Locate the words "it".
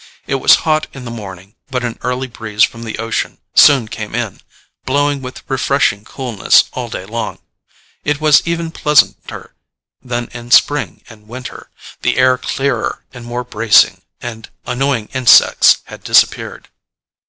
0.25-0.41, 8.03-8.19